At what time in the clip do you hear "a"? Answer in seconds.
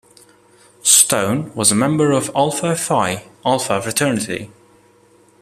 1.71-1.75